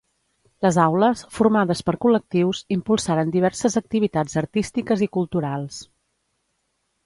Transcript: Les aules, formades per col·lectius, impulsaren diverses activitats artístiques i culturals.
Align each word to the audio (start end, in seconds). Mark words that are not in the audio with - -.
Les 0.65 0.77
aules, 0.83 1.21
formades 1.39 1.83
per 1.89 1.95
col·lectius, 2.07 2.63
impulsaren 2.77 3.35
diverses 3.37 3.77
activitats 3.85 4.43
artístiques 4.45 5.07
i 5.09 5.13
culturals. 5.19 5.81